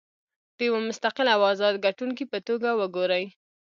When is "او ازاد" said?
1.35-1.75